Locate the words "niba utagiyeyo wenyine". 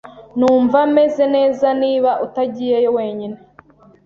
1.81-3.37